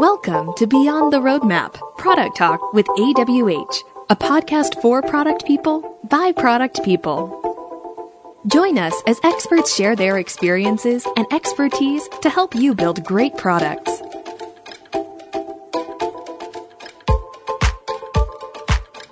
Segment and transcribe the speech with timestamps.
[0.00, 6.32] Welcome to Beyond the Roadmap Product Talk with AWH, a podcast for product people by
[6.32, 7.28] product people.
[8.46, 14.00] Join us as experts share their experiences and expertise to help you build great products.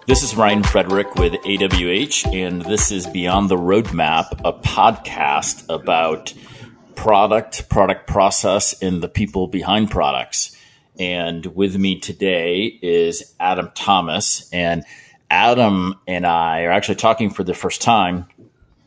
[0.07, 6.33] This is Ryan Frederick with AWH, and this is Beyond the Roadmap, a podcast about
[6.95, 10.55] product, product process, and the people behind products.
[10.99, 14.49] And with me today is Adam Thomas.
[14.53, 14.85] And
[15.31, 18.27] Adam and I are actually talking for the first time.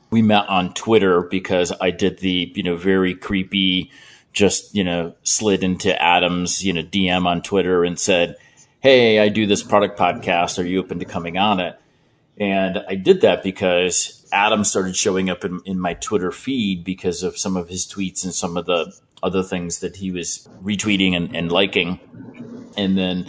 [0.10, 3.92] We met on Twitter because I did the, you know, very creepy,
[4.34, 8.36] just, you know, slid into Adam's, you know, DM on Twitter and said,
[8.82, 10.60] Hey, I do this product podcast.
[10.60, 11.80] Are you open to coming on it?
[12.38, 17.24] And I did that because Adam started showing up in, in my Twitter feed because
[17.24, 18.92] of some of his tweets and some of the
[19.24, 22.00] other things that he was retweeting and, and liking.
[22.78, 23.28] And then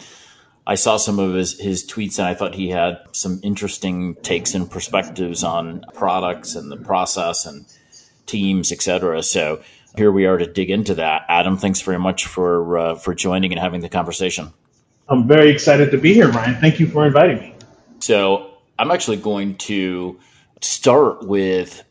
[0.67, 4.55] I saw some of his, his tweets and I thought he had some interesting takes
[4.55, 7.67] and perspectives on products and the process and
[8.27, 9.23] teams, etc.
[9.23, 9.63] So
[9.97, 11.23] here we are to dig into that.
[11.29, 14.53] Adam, thanks very much for uh, for joining and having the conversation.
[15.09, 16.61] I'm very excited to be here, Ryan.
[16.61, 17.55] Thank you for inviting me.
[17.98, 20.19] So I'm actually going to
[20.61, 21.83] start with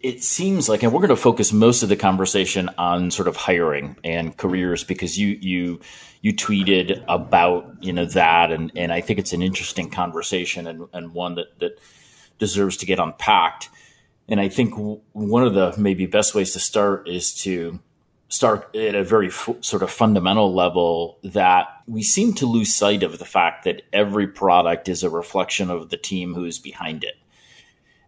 [0.00, 3.36] it seems like, and we're going to focus most of the conversation on sort of
[3.36, 5.80] hiring and careers because you you
[6.20, 10.86] you tweeted about you know that, and and I think it's an interesting conversation and
[10.92, 11.80] and one that that
[12.38, 13.70] deserves to get unpacked.
[14.28, 14.74] And I think
[15.12, 17.78] one of the maybe best ways to start is to
[18.28, 23.04] start at a very f- sort of fundamental level that we seem to lose sight
[23.04, 27.14] of the fact that every product is a reflection of the team who's behind it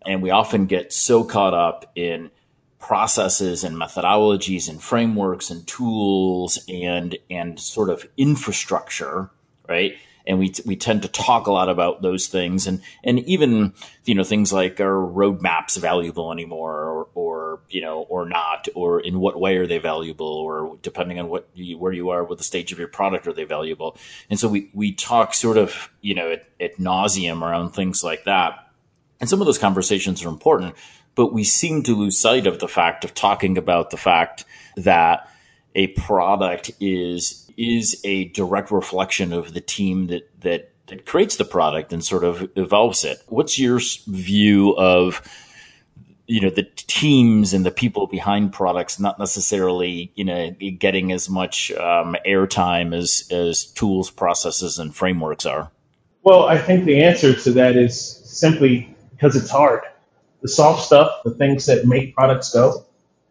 [0.06, 2.30] and we often get so caught up in
[2.78, 9.30] processes and methodologies and frameworks and tools and and sort of infrastructure,
[9.68, 9.96] right?
[10.26, 13.72] And we we tend to talk a lot about those things, and and even
[14.04, 19.00] you know things like are roadmaps valuable anymore, or, or you know or not, or
[19.00, 22.38] in what way are they valuable, or depending on what you, where you are with
[22.38, 23.96] the stage of your product, are they valuable?
[24.28, 28.24] And so we we talk sort of you know at, at nauseum around things like
[28.24, 28.67] that
[29.20, 30.74] and some of those conversations are important,
[31.14, 34.44] but we seem to lose sight of the fact of talking about the fact
[34.76, 35.28] that
[35.74, 41.44] a product is is a direct reflection of the team that that that creates the
[41.44, 43.22] product and sort of evolves it.
[43.26, 45.20] What's your view of
[46.26, 51.28] you know the teams and the people behind products not necessarily you know getting as
[51.28, 55.70] much um, airtime as as tools, processes, and frameworks are?
[56.22, 59.82] Well, I think the answer to that is simply because it's hard.
[60.42, 62.84] The soft stuff, the things that make products go,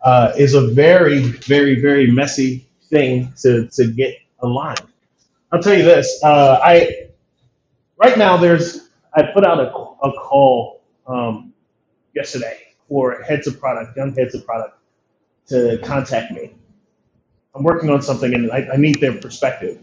[0.03, 4.81] uh, is a very, very, very messy thing to, to get aligned.
[5.51, 6.19] I'll tell you this.
[6.21, 7.07] Uh, I
[7.97, 11.53] right now there's I put out a, a call um,
[12.13, 12.59] yesterday
[12.89, 14.77] for heads of product, young heads of product,
[15.47, 16.53] to contact me.
[17.55, 19.79] I'm working on something and I, I need their perspective.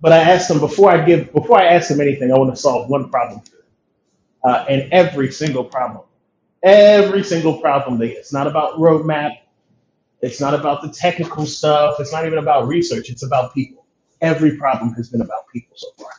[0.00, 2.60] But I asked them before I give before I ask them anything, I want to
[2.60, 3.42] solve one problem
[4.44, 6.04] uh, and every single problem.
[6.62, 7.98] Every single problem.
[7.98, 9.32] They, it's not about roadmap.
[10.20, 11.96] It's not about the technical stuff.
[11.98, 13.10] It's not even about research.
[13.10, 13.84] It's about people.
[14.20, 16.10] Every problem has been about people so far.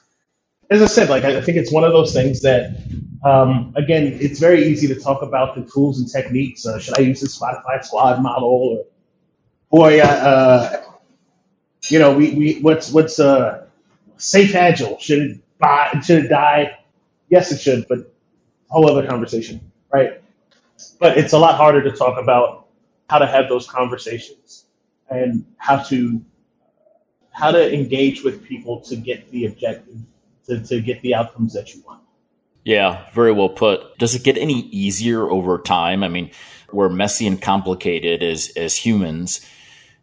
[0.70, 2.76] As I said, like I think it's one of those things that,
[3.24, 6.66] um, again, it's very easy to talk about the tools and techniques.
[6.66, 8.50] Uh, should I use the Spotify Squad model?
[8.50, 8.86] Or,
[9.72, 10.84] boy, uh,
[11.90, 13.68] you know, we, we what's what's uh,
[14.18, 14.98] SAFe agile?
[15.00, 16.02] Should it buy?
[16.04, 16.80] Should it die?
[17.30, 18.13] Yes, it should, but
[18.74, 19.62] whole other conversation,
[19.92, 20.22] right?
[21.00, 22.68] But it's a lot harder to talk about
[23.08, 24.66] how to have those conversations
[25.10, 26.22] and how to
[27.32, 29.98] how to engage with people to get the objective
[30.48, 32.02] to, to get the outcomes that you want.
[32.64, 33.98] Yeah, very well put.
[33.98, 36.04] Does it get any easier over time?
[36.04, 36.32] I mean,
[36.72, 39.42] we're messy and complicated as as humans.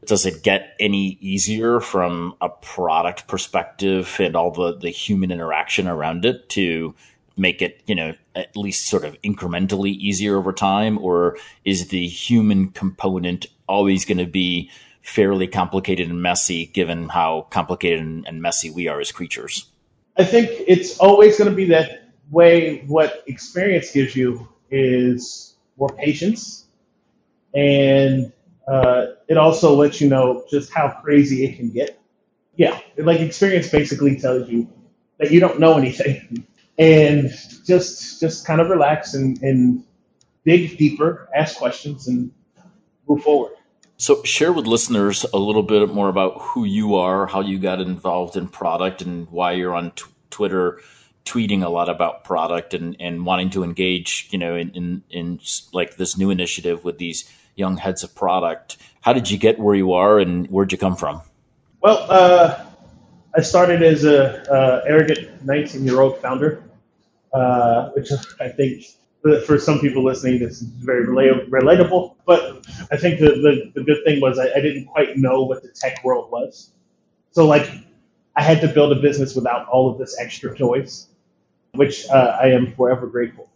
[0.06, 5.86] Does it get any easier from a product perspective and all the, the human interaction
[5.88, 6.94] around it to
[7.40, 10.98] make it, you know, at least sort of incrementally easier over time?
[10.98, 14.70] Or is the human component always going to be
[15.02, 19.66] fairly complicated and messy given how complicated and, messy we are as creatures?
[20.16, 22.84] I think it's always going to be that way.
[22.86, 26.66] What experience gives you is more patience,
[27.54, 28.32] and
[28.68, 31.98] uh, it also lets you know just how crazy it can get.
[32.56, 34.68] Yeah, like experience basically tells you
[35.18, 36.46] that you don't know anything
[36.80, 37.30] and
[37.66, 39.84] just just kind of relax and, and
[40.44, 42.32] dig deeper, ask questions, and
[43.06, 43.52] move forward.
[43.98, 47.80] So, share with listeners a little bit more about who you are, how you got
[47.80, 50.80] involved in product, and why you're on t- Twitter
[51.26, 55.40] tweeting a lot about product and, and wanting to engage, you know, in, in, in
[55.74, 58.78] like this new initiative with these young heads of product.
[59.02, 61.20] How did you get where you are and where'd you come from?
[61.82, 62.64] Well, uh,
[63.36, 66.62] I started as a uh, arrogant 19 year old founder,
[67.32, 68.10] uh, which
[68.40, 68.84] I think
[69.44, 72.16] for some people listening, this is very relatable.
[72.26, 75.62] But I think the, the, the good thing was I, I, didn't quite know what
[75.62, 76.72] the tech world was.
[77.32, 77.70] So, like,
[78.34, 81.08] I had to build a business without all of this extra noise,
[81.74, 83.50] which uh, I am forever grateful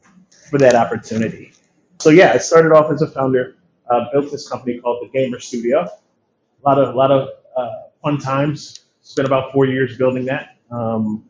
[0.50, 1.52] for that opportunity.
[1.98, 3.56] So, yeah, I started off as a founder,
[3.90, 5.80] uh, built this company called the Gamer Studio.
[5.80, 7.70] A lot of, a lot of uh,
[8.02, 8.80] fun times.
[9.00, 10.56] Spent about four years building that.
[10.70, 11.24] Um,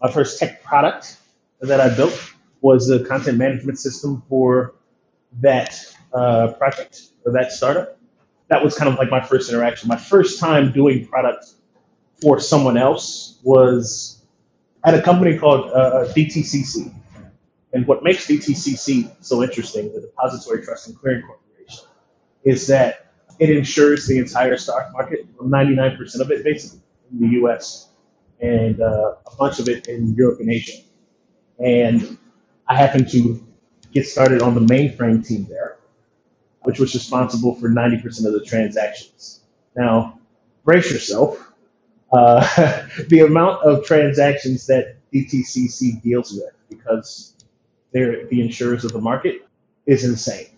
[0.00, 1.16] my first tech product
[1.60, 4.74] that I built was the content management system for
[5.40, 5.78] that
[6.12, 7.98] uh, project or that startup.
[8.48, 9.88] That was kind of like my first interaction.
[9.88, 11.46] My first time doing product
[12.22, 14.24] for someone else was
[14.84, 16.94] at a company called uh, DTCC.
[17.72, 21.84] And what makes DTCC so interesting, the Depository Trust and Clearing Corporation,
[22.44, 26.80] is that it insures the entire stock market, 99% of it basically
[27.12, 27.90] in the US,
[28.40, 30.78] and uh, a bunch of it in Europe and Asia.
[31.58, 32.18] And
[32.66, 33.44] I happened to
[33.92, 35.78] get started on the mainframe team there,
[36.62, 39.40] which was responsible for 90% of the transactions.
[39.76, 40.20] Now,
[40.64, 41.52] brace yourself.
[42.12, 47.34] Uh, the amount of transactions that DTCC deals with, because
[47.92, 49.46] they're the insurers of the market,
[49.86, 50.48] is insane.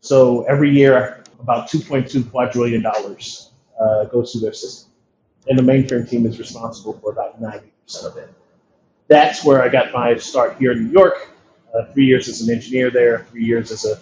[0.00, 4.90] So every year, about 2.2 quadrillion dollars uh, goes through their system,
[5.48, 7.62] and the mainframe team is responsible for about 90%
[8.04, 8.30] of it
[9.10, 11.28] that's where I got my start here in New York.
[11.74, 14.00] Uh, three years as an engineer there, three years as a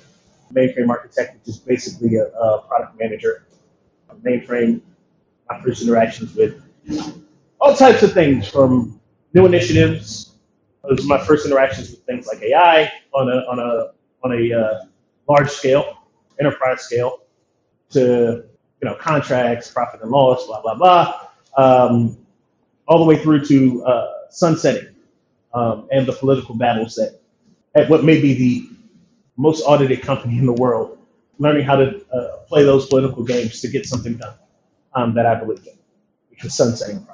[0.55, 3.45] mainframe architect, which is basically a, a product manager.
[4.25, 4.81] Mainframe,
[5.49, 6.63] my first interactions with
[7.61, 9.01] all types of things from
[9.33, 10.35] new initiatives.
[10.83, 13.93] Those are my first interactions with things like AI on a on a
[14.25, 14.85] on a uh,
[15.29, 15.99] large scale,
[16.41, 17.21] enterprise scale,
[17.91, 18.45] to
[18.83, 21.21] you know contracts, profit and loss, blah blah blah,
[21.57, 22.19] um,
[22.89, 24.89] all the way through to uh, sunsetting
[25.55, 27.21] um, and the political battles that
[27.75, 28.69] at what may be the
[29.37, 30.99] most audited company in the world,
[31.39, 34.35] learning how to uh, play those political games to get something done
[34.95, 35.79] um, that I believe in,
[36.31, 37.07] which was sunsetting.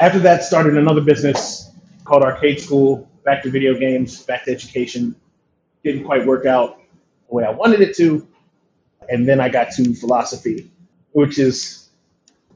[0.00, 1.70] After that, started another business
[2.04, 5.14] called Arcade School, back to video games, back to education.
[5.84, 6.80] Didn't quite work out
[7.28, 8.26] the way I wanted it to.
[9.08, 10.70] And then I got to Philosophie,
[11.12, 11.88] which is,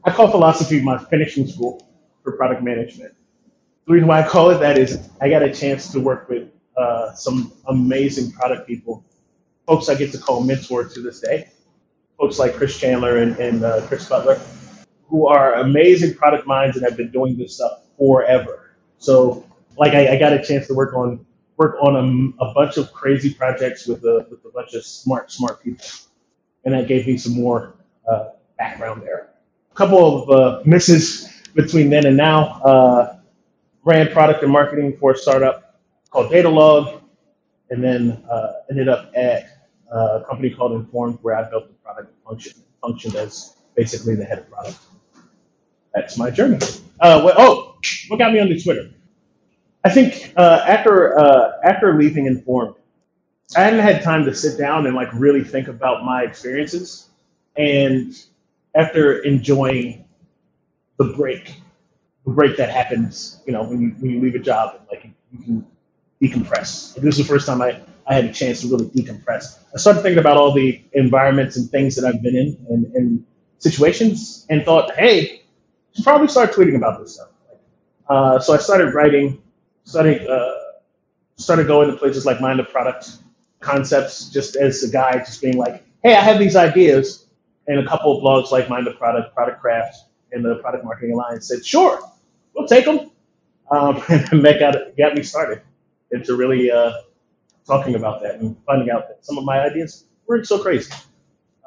[0.03, 1.87] I call Philosophie my finishing school
[2.25, 3.15] for product management
[3.89, 6.51] the reason why I call it that is I got a chance to work with
[6.77, 9.03] uh, some amazing product people,
[9.67, 11.49] folks I get to call mentor to this day,
[12.19, 14.39] folks like Chris Chandler and, and uh, Chris Butler,
[15.07, 18.77] who are amazing product minds and have been doing this stuff forever.
[18.99, 19.47] So,
[19.79, 21.25] like, I, I got a chance to work on
[21.57, 25.33] work on a, a bunch of crazy projects with a, with a bunch of smart,
[25.33, 25.87] smart people,
[26.67, 27.75] and that gave me some more
[28.07, 29.31] uh, background there.
[29.73, 33.15] A couple of uh, misses between then and now.
[33.89, 35.81] Ran product and marketing for a startup
[36.11, 37.01] called Datalog,
[37.71, 39.45] and then uh, ended up at
[39.91, 42.53] uh, a company called Informed, where I built the product function
[42.83, 44.77] functioned as basically the head of product.
[45.95, 46.59] That's my journey.
[47.01, 47.79] Uh, well, oh,
[48.09, 48.91] what got me on the Twitter?
[49.83, 52.75] I think uh, after uh, after leaving Informed,
[53.57, 57.09] I hadn't had time to sit down and like really think about my experiences,
[57.57, 58.13] and
[58.75, 60.05] after enjoying
[60.99, 61.63] the break
[62.35, 65.45] break that happens, you know, when you when you leave a job, and like you
[65.45, 65.67] can
[66.23, 66.97] decompress.
[66.97, 69.59] Like, this is the first time I, I had a chance to really decompress.
[69.75, 73.27] I started thinking about all the environments and things that I've been in and, and
[73.59, 75.43] situations and thought, hey,
[75.95, 77.29] should probably start tweeting about this stuff.
[78.09, 79.43] Uh, so I started writing,
[79.85, 80.55] started uh,
[81.37, 83.11] started going to places like Mind the Product
[83.61, 87.27] Concepts, just as a guy, just being like, hey, I have these ideas,
[87.67, 89.97] and a couple of blogs like Mind the Product, Product Craft,
[90.33, 92.01] and the Product Marketing Alliance said, sure,
[92.67, 93.11] take them.
[93.71, 95.63] Um, and that got, got me started
[96.11, 96.93] into really uh,
[97.67, 100.93] talking about that and finding out that some of my ideas weren't so crazy.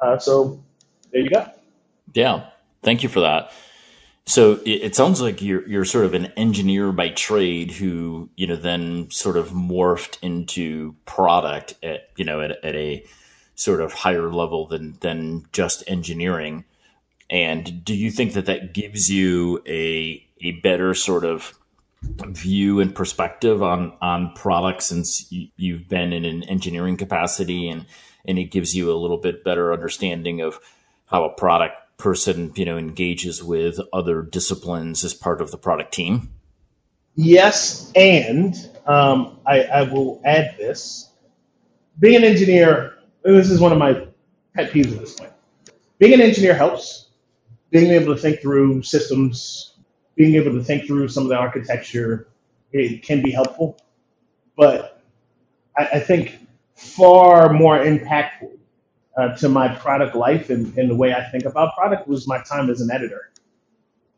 [0.00, 0.62] Uh, so
[1.12, 1.46] there you go.
[2.12, 2.46] Yeah,
[2.82, 3.52] thank you for that.
[4.24, 8.46] So it, it, sounds like you're you're sort of an engineer by trade who you
[8.46, 13.04] know then sort of morphed into product at you know at, at a
[13.56, 16.64] sort of higher level than than just engineering.
[17.30, 21.58] And do you think that that gives you a a better sort of
[22.02, 27.86] view and perspective on on products since you, have been in an engineering capacity and
[28.24, 30.58] and it gives you a little bit better understanding of
[31.06, 35.92] how a product person, you know, engages with other disciplines as part of the product
[35.92, 36.30] team?
[37.14, 38.54] Yes, and
[38.86, 41.10] um, I, I will add this.
[41.98, 43.92] Being an engineer, this is one of my
[44.54, 45.32] pet peeves at this point.
[45.98, 47.08] Being an engineer helps.
[47.70, 49.71] Being able to think through systems,
[50.14, 52.28] being able to think through some of the architecture,
[52.72, 53.78] it can be helpful.
[54.56, 55.02] But
[55.76, 56.38] I, I think
[56.74, 58.50] far more impactful
[59.16, 62.42] uh, to my product life and, and the way I think about product was my
[62.42, 63.30] time as an editor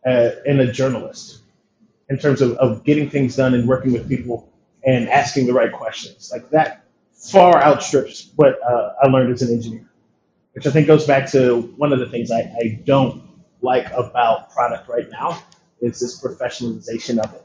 [0.06, 1.40] uh, and a journalist
[2.08, 4.52] in terms of, of getting things done and working with people
[4.84, 6.30] and asking the right questions.
[6.32, 9.88] Like that far outstrips what uh, I learned as an engineer,
[10.52, 13.22] which I think goes back to one of the things I, I don't
[13.62, 15.42] like about product right now
[15.84, 17.44] is this professionalization of it,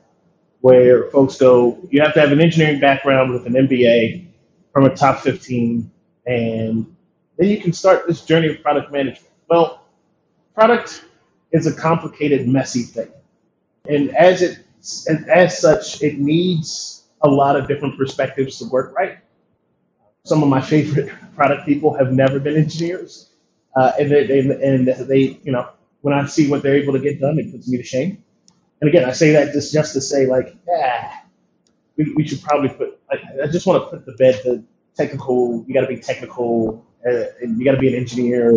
[0.62, 4.28] where folks go, you have to have an engineering background with an MBA
[4.74, 5.92] from a top 15,
[6.26, 6.96] and
[7.38, 9.34] then you can start this journey of product management.
[9.50, 9.84] Well,
[10.54, 11.06] product
[11.52, 13.12] is a complicated, messy thing.
[13.88, 14.60] And as it
[15.08, 19.18] and as such, it needs a lot of different perspectives to work right.
[20.24, 23.32] Some of my favorite product people have never been engineers,
[23.76, 25.70] uh, and they and they you know
[26.02, 28.24] when I see what they're able to get done, it puts me to shame.
[28.82, 31.12] And again, I say that just just to say like, yeah,
[31.98, 33.00] we, we should probably put.
[33.12, 34.64] I, I just want to put the bed the
[34.96, 35.66] technical.
[35.68, 38.52] You got to be technical, uh, and you got to be an engineer.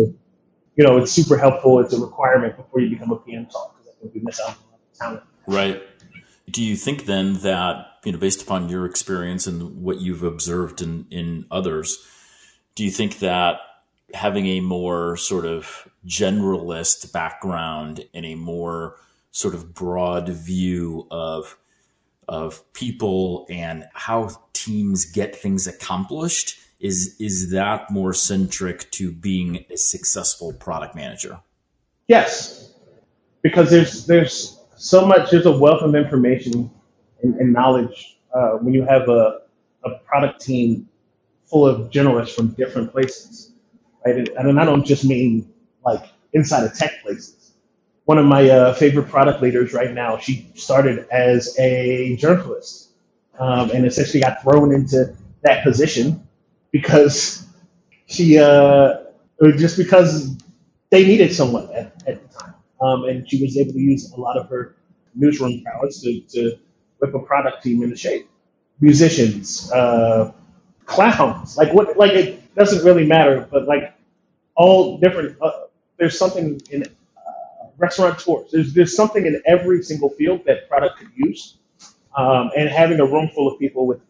[0.75, 1.79] You know, it's super helpful.
[1.79, 4.49] It's a requirement before you become a PM talk because I think we miss out
[4.49, 4.55] on
[4.97, 5.23] talent.
[5.45, 5.81] Right.
[6.49, 10.81] Do you think then that, you know, based upon your experience and what you've observed
[10.81, 11.97] in, in others,
[12.75, 13.59] do you think that
[14.13, 18.97] having a more sort of generalist background and a more
[19.33, 21.57] sort of broad view of
[22.29, 29.65] of people and how teams get things accomplished is is that more centric to being
[29.69, 31.37] a successful product manager
[32.07, 32.73] yes
[33.41, 36.69] because there's there's so much, there's a wealth of information
[37.21, 39.39] and, and knowledge uh, when you have a,
[39.85, 40.89] a product team
[41.45, 43.53] full of generalists from different places,
[44.05, 44.27] right?
[44.37, 45.49] And I don't just mean
[45.85, 47.42] like inside of tech places.
[48.05, 52.89] One of my uh, favorite product leaders right now, she started as a journalist
[53.39, 56.27] um, and essentially got thrown into that position
[56.71, 57.47] because
[58.07, 58.95] she, uh,
[59.57, 60.37] just because
[60.89, 62.53] they needed someone at, at the time.
[62.81, 64.75] Um, and she was able to use a lot of her
[65.15, 66.57] newsroom prowess to, to
[66.99, 68.29] whip a product team into shape.
[68.81, 70.33] Musicians, uh,
[70.85, 71.97] clowns, like what?
[71.97, 73.93] Like it doesn't really matter, but like
[74.55, 75.37] all different.
[75.41, 75.51] Uh,
[75.97, 76.85] there's something in
[77.77, 78.51] restaurateurs.
[78.51, 81.57] There's there's something in every single field that product could use,
[82.17, 84.01] um, and having a room full of people with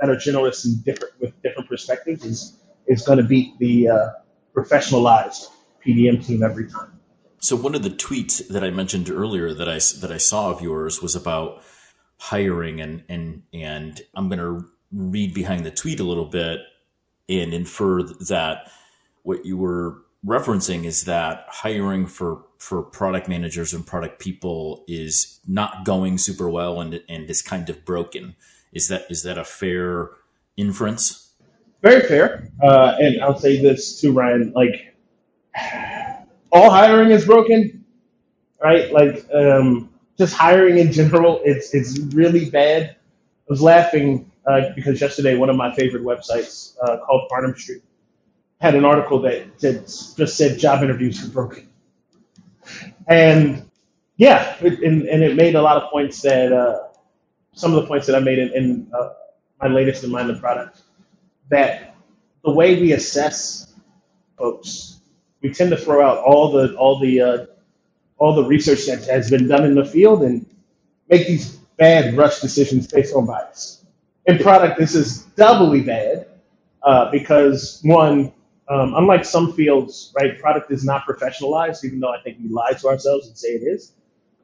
[0.00, 4.08] that are generalists and different with different perspectives is is going to beat the uh,
[4.54, 5.46] professionalized
[5.84, 6.98] PDM team every time.
[7.38, 10.60] So one of the tweets that I mentioned earlier that I that I saw of
[10.60, 11.62] yours was about
[12.18, 16.60] hiring and and and I'm going to read behind the tweet a little bit
[17.28, 18.70] and infer that
[19.22, 25.40] what you were referencing is that hiring for for product managers and product people is
[25.46, 28.36] not going super well and and is kind of broken.
[28.72, 30.10] Is that is that a fair
[30.56, 31.34] inference?
[31.82, 32.48] Very fair.
[32.62, 34.52] Uh, and I'll say this to Ryan.
[34.54, 34.94] Like
[36.52, 37.84] all hiring is broken,
[38.62, 38.92] right?
[38.92, 42.90] Like um, just hiring in general, it's it's really bad.
[42.90, 42.94] I
[43.48, 47.82] was laughing uh, because yesterday one of my favorite websites uh, called Farnam Street
[48.62, 49.60] had an article that,
[50.16, 51.68] just said job interviews are broken,
[53.08, 53.70] and
[54.16, 56.88] yeah, it, and, and it made a lot of points that uh,
[57.54, 59.10] some of the points that I made in, in uh,
[59.60, 60.82] my latest in mind the product
[61.50, 61.96] that
[62.44, 63.74] the way we assess
[64.38, 65.00] folks
[65.42, 67.46] we tend to throw out all the all the uh,
[68.18, 70.46] all the research that has been done in the field and
[71.10, 73.84] make these bad rush decisions based on bias.
[74.26, 76.28] In product, this is doubly bad
[76.82, 78.32] uh, because one,
[78.72, 82.72] um, unlike some fields, right, product is not professionalized, even though I think we lie
[82.72, 83.92] to ourselves and say it is.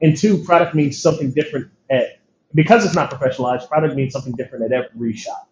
[0.02, 2.20] And two, product means something different at
[2.54, 3.68] because it's not professionalized.
[3.68, 5.48] Product means something different at every shop.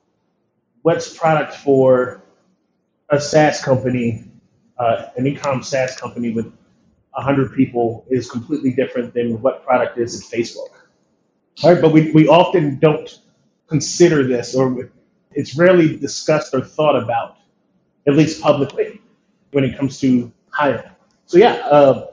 [0.83, 2.23] What's product for
[3.09, 4.25] a SaaS company
[4.79, 6.47] uh, an e-com SaaS company with
[7.13, 10.69] 100 people is completely different than what product is at Facebook.
[11.63, 13.19] All right, but we, we often don't
[13.69, 14.91] consider this, or
[15.33, 17.37] it's rarely discussed or thought about,
[18.07, 19.01] at least publicly,
[19.53, 20.91] when it comes to hiring.
[21.27, 22.07] So yeah, uh,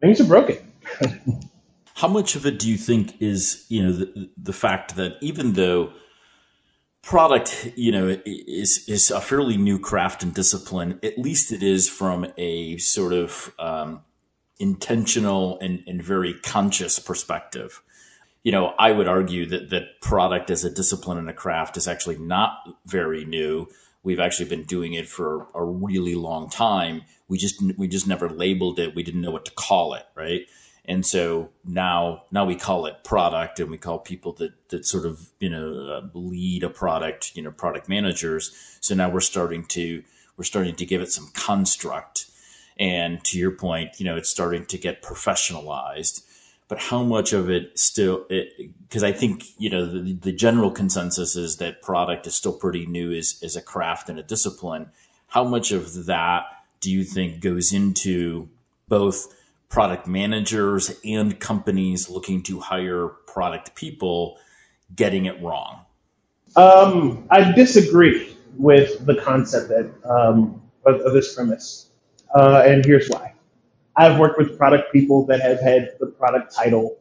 [0.00, 0.58] things are broken.
[1.94, 5.54] How much of it do you think is, you know, the, the fact that even
[5.54, 5.92] though
[7.06, 10.98] product, you know, is is a fairly new craft and discipline.
[11.04, 14.02] At least it is from a sort of um,
[14.58, 17.80] intentional and, and very conscious perspective.
[18.42, 21.86] You know, I would argue that that product as a discipline and a craft is
[21.86, 23.68] actually not very new.
[24.06, 27.02] We've actually been doing it for a really long time.
[27.26, 28.94] We just we just never labeled it.
[28.94, 30.46] We didn't know what to call it, right?
[30.84, 35.06] And so now, now we call it product, and we call people that that sort
[35.06, 38.54] of you know uh, lead a product, you know, product managers.
[38.80, 40.04] So now we're starting to
[40.36, 42.26] we're starting to give it some construct,
[42.78, 46.22] and to your point, you know, it's starting to get professionalized.
[46.68, 48.26] But how much of it still?
[48.28, 52.86] Because I think you know the, the general consensus is that product is still pretty
[52.86, 54.90] new as as a craft and a discipline.
[55.28, 56.44] How much of that
[56.80, 58.48] do you think goes into
[58.88, 59.32] both
[59.68, 64.38] product managers and companies looking to hire product people
[64.94, 65.80] getting it wrong?
[66.56, 71.90] Um, I disagree with the concept that um, of, of this premise,
[72.34, 73.34] uh, and here's why.
[73.96, 76.98] I've worked with product people that have had the product title,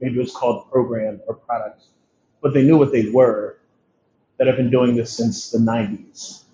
[0.00, 1.84] maybe it was called program or product,
[2.42, 3.58] but they knew what they were.
[4.38, 6.44] That have been doing this since the '90s,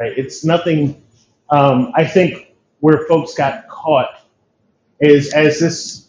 [0.00, 0.12] right?
[0.16, 1.02] It's nothing.
[1.50, 4.10] Um, I think where folks got caught
[5.00, 6.08] is as this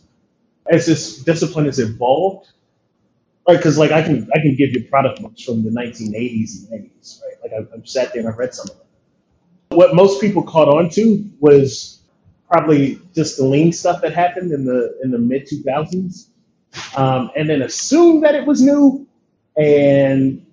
[0.70, 2.50] as this discipline has evolved,
[3.48, 3.58] right?
[3.58, 7.22] Because like I can I can give you product books from the 1980s and 90s,
[7.24, 7.36] right?
[7.44, 8.88] Like I've, I've sat there and I've read some of them.
[9.72, 12.02] What most people caught on to was
[12.50, 16.28] probably just the lean stuff that happened in the in the mid 2000s,
[16.98, 19.08] um, and then assumed that it was new.
[19.58, 20.46] And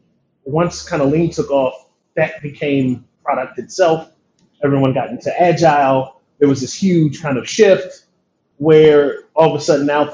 [0.44, 4.12] once kind of lean took off, that became product itself.
[4.62, 6.20] Everyone got into agile.
[6.38, 8.06] There was this huge kind of shift
[8.58, 10.08] where all of a sudden now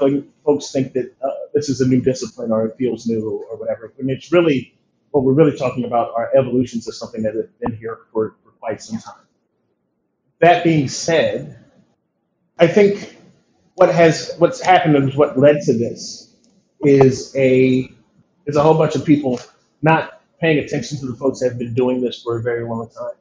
[0.44, 3.92] folks think that uh, this is a new discipline or it feels new or whatever.
[3.98, 4.74] And it's really
[5.10, 8.50] what we're really talking about are evolutions of something that has been here for, for
[8.52, 9.24] quite some time.
[10.40, 11.64] That being said,
[12.58, 13.16] I think
[13.74, 16.34] what has what's happened and what led to this
[16.82, 17.90] is a
[18.46, 19.40] is a whole bunch of people
[19.82, 22.88] not paying attention to the folks that have been doing this for a very long
[22.90, 23.14] time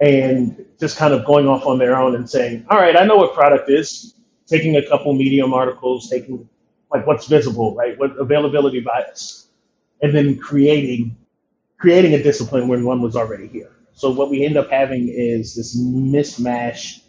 [0.00, 3.16] and just kind of going off on their own and saying, all right, I know
[3.16, 4.14] what product is
[4.46, 6.48] taking a couple medium articles, taking
[6.92, 7.98] like what's visible, right?
[7.98, 9.48] What availability bias,
[10.02, 11.16] and then creating
[11.78, 13.72] creating a discipline when one was already here.
[13.92, 17.02] So what we end up having is this mismatch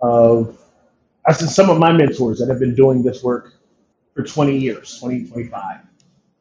[0.00, 0.58] of
[1.30, 3.54] I said some of my mentors that have been doing this work
[4.16, 5.80] for 20 years, 20, 25.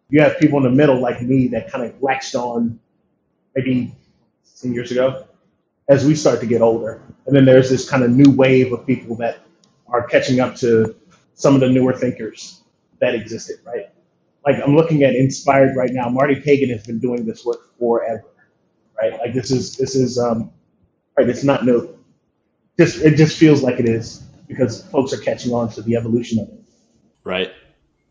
[0.10, 2.80] You have people in the middle like me that kind of latched on
[3.56, 3.94] maybe
[4.62, 5.28] 10 years ago
[5.90, 7.04] as we start to get older.
[7.28, 9.42] And then there's this kind of new wave of people that
[9.90, 10.96] are catching up to
[11.36, 12.64] some of the newer thinkers
[13.00, 13.92] that existed, right?
[14.44, 16.10] Like I'm looking at Inspired right now.
[16.10, 18.26] Marty Cagan has been doing this work forever,
[19.00, 19.14] right?
[19.20, 20.52] Like this is this is um,
[21.18, 21.30] right.
[21.30, 21.96] It's not new.
[22.80, 26.40] Just it just feels like it is because folks are catching on to the evolution
[26.40, 26.60] of it.
[27.24, 27.52] Right.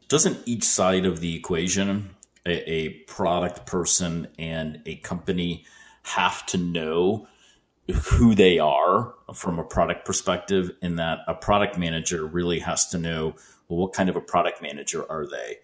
[0.09, 2.14] Doesn't each side of the equation,
[2.46, 5.66] a, a product person and a company,
[6.05, 7.27] have to know
[7.90, 12.98] who they are from a product perspective in that a product manager really has to
[12.98, 13.35] know
[13.68, 15.57] well, what kind of a product manager are they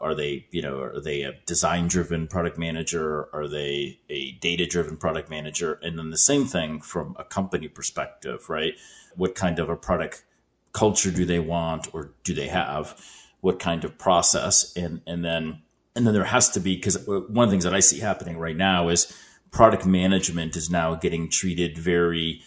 [0.00, 3.28] are they you know are they a design driven product manager?
[3.32, 5.78] Are they a data driven product manager?
[5.82, 8.74] And then the same thing from a company perspective right?
[9.16, 10.24] What kind of a product
[10.72, 13.00] culture do they want or do they have?
[13.40, 14.72] What kind of process?
[14.76, 15.62] And and then
[15.94, 18.00] and then there has to be because uh, one of the things that i see
[18.00, 19.16] happening right now is
[19.50, 22.42] product management is now getting treated very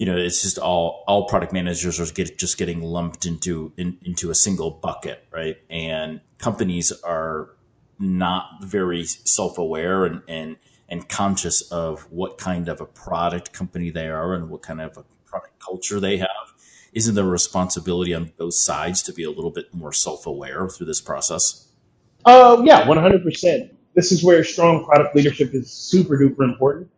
[0.00, 3.98] you know it's just all all product managers are get, just getting lumped into in,
[4.02, 5.58] into a single bucket right?
[5.68, 7.50] And companies are
[7.98, 10.56] not very self-aware and and
[10.88, 14.96] and conscious of what kind of a product company they are and what kind of
[14.96, 16.54] a product culture they have.
[16.94, 20.86] Isn't there a responsibility on both sides to be a little bit more self-aware through
[20.86, 21.68] this process?
[22.24, 26.90] Uh, yeah 100% this is where strong product leadership is super duper important.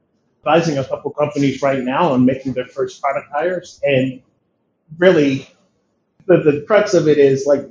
[0.46, 4.22] Advising a couple companies right now on making their first product hires, and
[4.98, 5.48] really,
[6.26, 7.68] the, the crux of it is like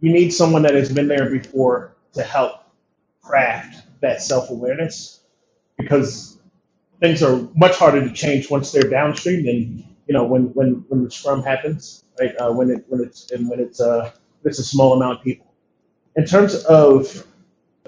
[0.00, 2.60] you need someone that has been there before to help
[3.22, 5.20] craft that self awareness
[5.78, 6.38] because
[7.00, 11.04] things are much harder to change once they're downstream than you know when when when
[11.04, 12.36] the scrum happens, right?
[12.36, 14.12] Uh, when it when it's and when it's uh
[14.44, 15.46] it's a small amount of people.
[16.16, 17.26] In terms of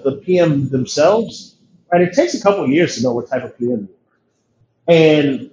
[0.03, 1.57] the PM themselves,
[1.91, 2.01] right?
[2.01, 3.89] It takes a couple years to know what type of PM you
[4.87, 4.93] are.
[4.95, 5.51] And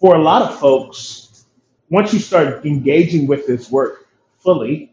[0.00, 1.44] for a lot of folks,
[1.90, 4.92] once you start engaging with this work fully,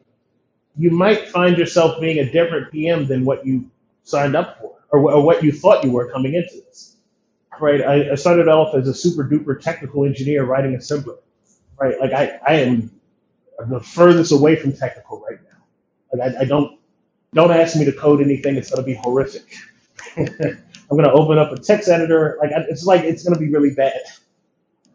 [0.78, 3.70] you might find yourself being a different PM than what you
[4.04, 6.98] signed up for or, or what you thought you were coming into this.
[7.60, 7.82] Right?
[7.82, 11.18] I, I started off as a super duper technical engineer writing assembler.
[11.80, 12.00] Right?
[12.00, 12.92] Like I, I am
[13.68, 15.58] the furthest away from technical right now.
[16.26, 16.80] Like I, I don't
[17.34, 18.56] don't ask me to code anything.
[18.58, 19.56] It's going to be horrific.
[20.90, 22.38] I'm going to open up a text editor.
[22.42, 24.00] Like it's like it's going to be really bad.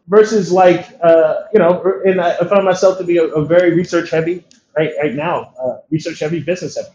[0.07, 4.09] Versus like uh, you know, and I, found myself to be a, a very research
[4.09, 4.43] heavy
[4.77, 6.89] right right now, uh, research heavy, business heavy.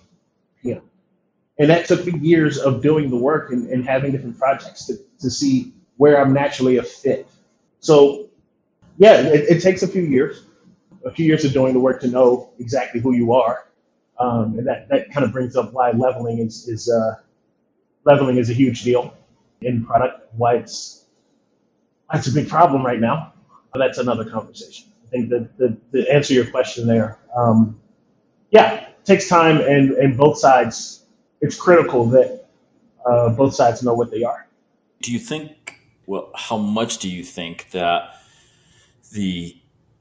[1.59, 4.96] And that took me years of doing the work and, and having different projects to,
[5.20, 7.26] to see where I'm naturally a fit.
[7.80, 8.28] So
[8.98, 10.42] yeah, it, it takes a few years,
[11.04, 13.66] a few years of doing the work to know exactly who you are.
[14.18, 17.16] Um, and that, that kind of brings up why leveling is, is uh,
[18.06, 19.12] leveling is a huge deal
[19.60, 21.04] in product, why it's
[22.06, 23.34] why it's a big problem right now.
[23.74, 24.86] That's another conversation.
[25.06, 27.78] I think that the, to answer your question there, um,
[28.50, 31.04] yeah, takes time and, and both sides,
[31.42, 32.46] it's critical that
[33.04, 34.48] uh, both sides know what they are.
[35.02, 35.74] Do you think,
[36.06, 38.14] well, how much do you think that
[39.12, 39.56] the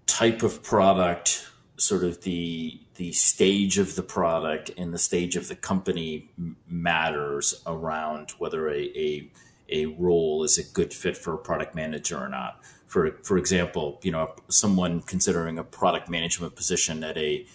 [0.06, 5.48] type of product, sort of the the stage of the product and the stage of
[5.48, 6.30] the company
[6.68, 9.32] matters around whether a, a
[9.70, 12.62] a role is a good fit for a product manager or not.
[12.88, 17.46] For for example, you know, someone considering a product management position at a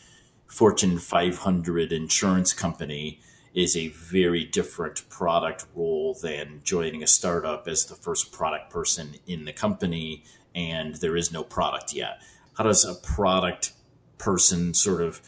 [0.47, 3.21] Fortune 500 insurance company
[3.55, 9.15] is a very different product role than joining a startup as the first product person
[9.27, 12.21] in the company and there is no product yet.
[12.55, 13.73] How does a product
[14.21, 15.21] person sort of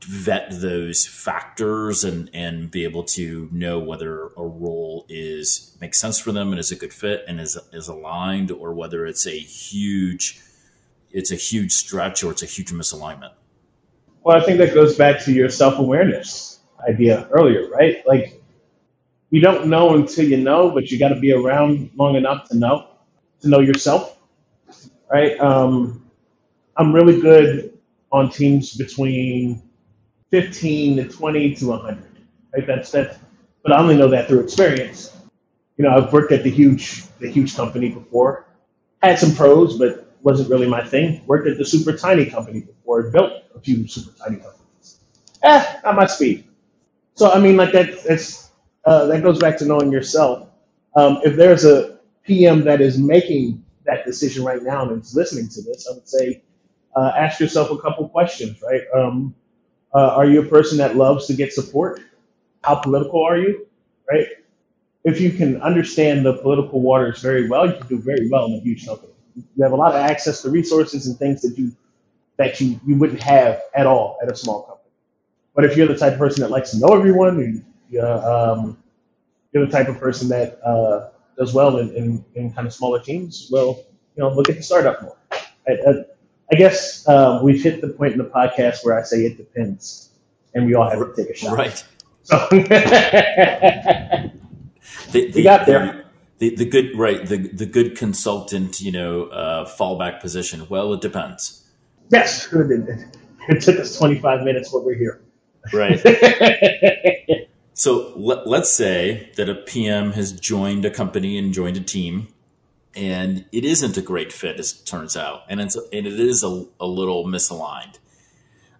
[0.00, 6.18] vet those factors and and be able to know whether a role is makes sense
[6.18, 9.38] for them and is a good fit and is is aligned or whether it's a
[9.38, 10.40] huge
[11.10, 13.32] it's a huge stretch or it's a huge misalignment.
[14.22, 18.06] Well, I think that goes back to your self awareness idea earlier, right?
[18.06, 18.40] Like,
[19.30, 22.56] you don't know until you know, but you got to be around long enough to
[22.56, 22.88] know,
[23.40, 24.18] to know yourself,
[25.10, 25.38] right?
[25.40, 26.10] Um,
[26.76, 27.75] I'm really good
[28.12, 29.62] on teams between
[30.30, 32.04] 15 to 20 to 100,
[32.54, 32.66] right?
[32.66, 33.18] That's that,
[33.62, 35.16] but I only know that through experience.
[35.76, 38.46] You know, I've worked at the huge, the huge company before,
[39.02, 41.24] had some pros, but wasn't really my thing.
[41.26, 44.98] Worked at the super tiny company before, built a few super tiny companies.
[45.42, 46.44] Eh, not my speed.
[47.14, 48.02] So I mean, like that.
[48.04, 48.50] That's
[48.84, 50.48] uh, that goes back to knowing yourself.
[50.94, 55.48] Um, if there's a PM that is making that decision right now and is listening
[55.50, 56.42] to this, I would say
[56.96, 58.60] uh, ask yourself a couple questions.
[58.62, 58.82] Right?
[58.94, 59.34] Um,
[59.94, 62.00] uh, are you a person that loves to get support?
[62.64, 63.66] How political are you?
[64.10, 64.26] Right?
[65.04, 68.54] If you can understand the political waters very well, you can do very well in
[68.54, 69.12] a huge company.
[69.36, 71.72] You have a lot of access to resources and things that you
[72.38, 74.90] that you, you wouldn't have at all at a small company.
[75.54, 78.76] But if you're the type of person that likes to know everyone, and you're, um,
[79.52, 83.00] you're the type of person that uh, does well in, in, in kind of smaller
[83.00, 83.82] teams, well,
[84.16, 85.16] you know, look at the startup more.
[85.66, 86.04] I, I,
[86.50, 90.10] I guess um, we've hit the point in the podcast where I say it depends,
[90.54, 91.56] and we all have to take a shot.
[91.56, 91.84] Right.
[92.22, 92.48] So
[95.12, 96.04] The, we got there.
[96.38, 100.66] the, the good right the the good consultant you know uh, fallback position.
[100.68, 101.64] Well, it depends.
[102.10, 105.20] Yes, it, took us 25 minutes, but we're here.
[105.72, 106.00] Right.
[107.78, 112.28] So let, let's say that a PM has joined a company and joined a team,
[112.96, 116.42] and it isn't a great fit, as it turns out, and it's and it is
[116.42, 117.98] a, a little misaligned.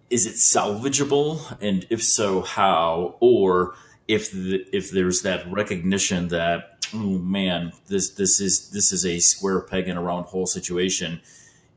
[0.09, 3.15] Is it salvageable, and if so, how?
[3.19, 3.75] Or
[4.07, 9.19] if the, if there's that recognition that oh man, this this is this is a
[9.19, 11.21] square peg in a round hole situation.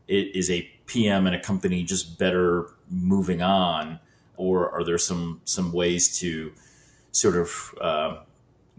[0.09, 4.01] It is a PM and a company just better moving on,
[4.37, 6.53] or are there some some ways to
[7.13, 8.17] sort of uh,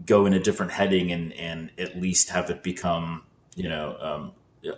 [0.04, 3.22] go in a different heading and and at least have it become
[3.54, 4.32] you know um,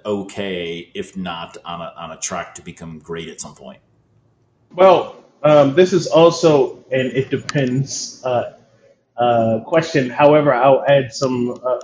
[0.04, 3.80] okay, if not on a on a track to become great at some point.
[4.72, 8.58] Well, um, this is also an it depends uh,
[9.16, 10.10] uh, question.
[10.10, 11.58] However, I'll add some.
[11.64, 11.80] Uh,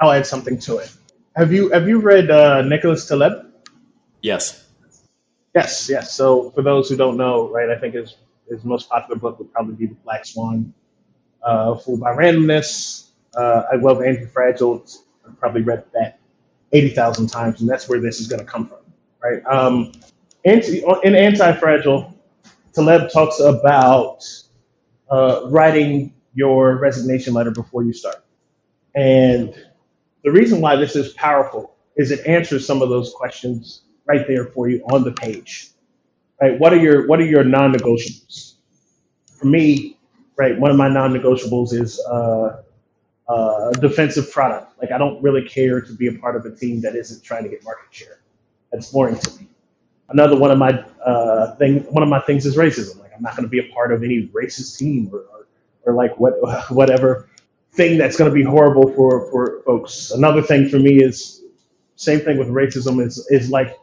[0.00, 0.92] I'll add something to it.
[1.36, 3.46] Have you have you read uh, Nicholas Taleb?
[4.20, 4.58] Yes.
[5.54, 6.14] Yes, yes.
[6.14, 8.16] So for those who don't know, right, I think his
[8.48, 10.72] his most popular book would probably be The Black Swan,
[11.42, 13.10] uh, Fooled by Randomness.
[13.34, 14.84] Uh, I love Anti-Fragile.
[15.26, 16.21] I've probably read that
[16.72, 18.78] eighty thousand times, and that's where this is going to come from,
[19.22, 19.44] right?
[19.46, 19.92] Um,
[20.44, 22.14] anti, in Anti-Fragile,
[22.74, 24.24] Taleb talks about
[25.10, 28.24] uh, writing your resignation letter before you start,
[28.94, 29.54] and
[30.24, 34.46] the reason why this is powerful is it answers some of those questions right there
[34.46, 35.70] for you on the page.
[36.40, 36.58] Right?
[36.58, 38.54] What are your what are your non-negotiables?
[39.38, 39.98] For me,
[40.36, 40.58] right?
[40.58, 42.62] One of my non-negotiables is uh,
[43.32, 44.78] uh, defensive product.
[44.82, 47.44] Like I don't really care to be a part of a team that isn't trying
[47.44, 48.20] to get market share.
[48.72, 49.48] That's boring to me.
[50.10, 53.00] Another one of my uh, thing, one of my things is racism.
[53.00, 55.48] Like I'm not going to be a part of any racist team or, or,
[55.86, 56.34] or like what
[56.70, 57.28] whatever
[57.74, 60.12] thing that's going to be horrible for for folks.
[60.12, 61.42] Another thing for me is
[61.96, 63.76] same thing with racism is is like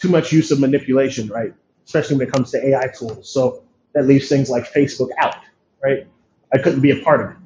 [0.00, 1.54] too much use of manipulation, right?
[1.86, 3.30] Especially when it comes to AI tools.
[3.30, 3.64] So
[3.94, 5.36] that leaves things like Facebook out,
[5.82, 6.06] right?
[6.54, 7.36] I couldn't be a part of it.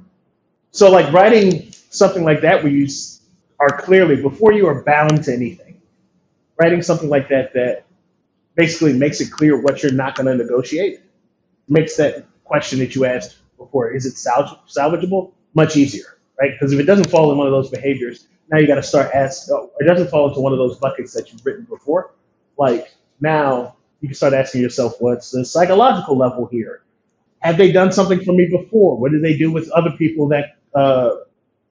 [0.72, 2.88] So like writing something like that where you
[3.60, 5.80] are clearly before you are bound to anything,
[6.60, 7.86] writing something like that that
[8.56, 11.00] basically makes it clear what you're not going to negotiate
[11.68, 16.52] makes that question that you asked before is it salvage- salvageable much easier, right?
[16.52, 19.10] Because if it doesn't fall in one of those behaviors, now you got to start
[19.14, 19.54] asking.
[19.56, 22.12] Oh, it doesn't fall into one of those buckets that you've written before.
[22.58, 22.88] Like
[23.20, 26.82] now you can start asking yourself, what's the psychological level here?
[27.40, 28.98] Have they done something for me before?
[28.98, 31.10] What do they do with other people that uh,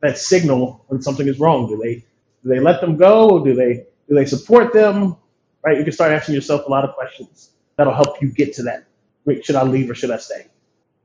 [0.02, 1.68] that signal when something is wrong?
[1.68, 1.96] Do they
[2.44, 3.44] do they let them go?
[3.44, 5.16] Do they do they support them?
[5.64, 5.78] Right?
[5.78, 8.86] You can start asking yourself a lot of questions that'll help you get to that.
[9.26, 10.48] Wait, should I leave or should I stay?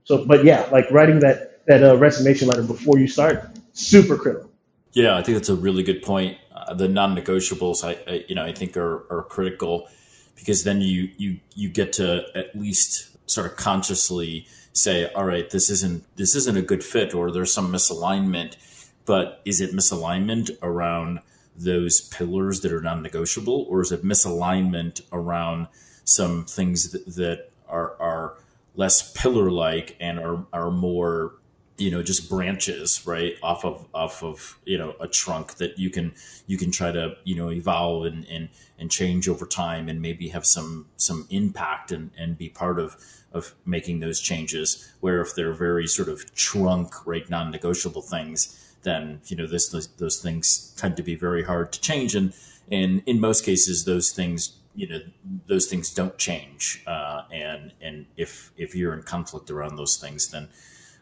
[0.05, 4.51] So, but yeah, like writing that that uh, resignation letter before you start, super critical.
[4.93, 6.39] Yeah, I think that's a really good point.
[6.55, 9.89] Uh, the non-negotiables, I, I, you know, I think are, are critical
[10.37, 15.49] because then you you you get to at least sort of consciously say, all right,
[15.51, 18.57] this isn't this isn't a good fit, or there's some misalignment.
[19.05, 21.21] But is it misalignment around
[21.57, 25.69] those pillars that are non-negotiable, or is it misalignment around
[26.05, 28.39] some things that, that are are
[28.75, 31.35] less pillar-like and are are more
[31.79, 35.91] you know just branches right off of off of you know a trunk that you
[35.91, 36.13] can
[36.47, 40.29] you can try to you know evolve and and, and change over time and maybe
[40.29, 42.97] have some some impact and and be part of
[43.33, 49.21] of making those changes where if they're very sort of trunk right non-negotiable things then
[49.27, 52.15] you know this those, those things tend to be very hard to change.
[52.15, 52.33] And
[52.71, 55.01] and in most cases those things you know
[55.47, 56.83] those things don't change.
[56.87, 60.49] Uh, and and if if you're in conflict around those things then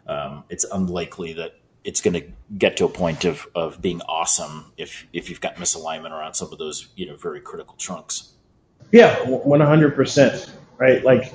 [0.06, 2.26] um, it's unlikely that it's going to
[2.58, 6.52] get to a point of, of being awesome if if you've got misalignment around some
[6.52, 8.32] of those you know very critical trunks.
[8.92, 10.52] Yeah, one hundred percent.
[10.78, 11.32] Right, like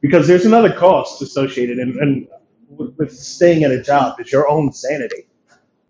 [0.00, 2.28] because there's another cost associated, and, and
[2.70, 5.28] with staying at a job, it's your own sanity.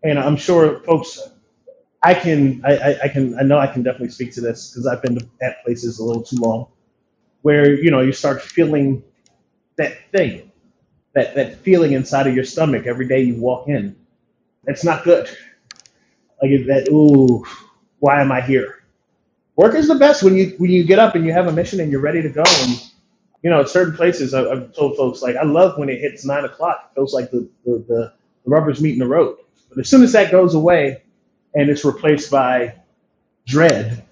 [0.02, 1.20] And I'm sure folks,
[2.02, 5.02] I can, I, I can, I know I can definitely speak to this because I've
[5.02, 6.68] been at places a little too long,
[7.42, 9.02] where you know you start feeling
[9.76, 10.45] that thing
[11.16, 13.96] that, that feeling inside of your stomach every day you walk in.
[14.64, 15.28] That's not good.
[16.42, 17.44] Like that, ooh,
[18.00, 18.84] why am I here?
[19.56, 21.80] Work is the best when you when you get up and you have a mission
[21.80, 22.44] and you're ready to go.
[22.46, 22.82] And
[23.42, 26.24] you know, at certain places, I, I've told folks like I love when it hits
[26.26, 26.90] nine o'clock.
[26.92, 29.38] It feels like the the, the, the rubber's meeting the road.
[29.70, 31.02] But as soon as that goes away
[31.54, 32.76] and it's replaced by
[33.46, 34.04] dread,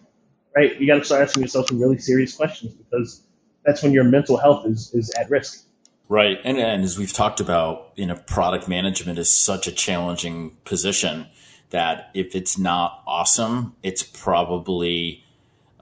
[0.56, 0.80] right?
[0.80, 3.22] You got to start asking yourself some really serious questions because
[3.64, 5.63] that's when your mental health is is at risk.
[6.08, 6.38] Right.
[6.44, 11.26] And, and as we've talked about, you know, product management is such a challenging position
[11.70, 15.24] that if it's not awesome, it's probably,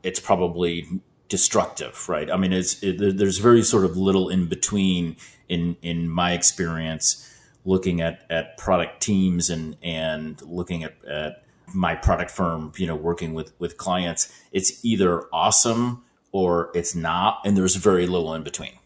[0.03, 0.87] it's probably
[1.29, 2.31] destructive, right?
[2.31, 5.17] I mean, it's, it, there's very sort of little in between
[5.49, 7.29] in, in my experience
[7.65, 12.97] looking at, at product teams and, and looking at, at my product firm, you know,
[12.97, 14.33] working with, with clients.
[14.53, 17.41] It's either awesome or it's not.
[17.45, 18.79] And there's very little in between.